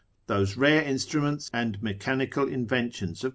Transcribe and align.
Those 0.25 0.57
rare 0.57 0.81
instruments 0.81 1.47
and 1.53 1.79
mechanical 1.83 2.47
inventions 2.47 3.23
of 3.23 3.29
Jac. 3.29 3.29